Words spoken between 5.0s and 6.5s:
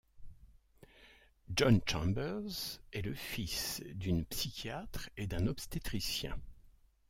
et d'un obstétricien.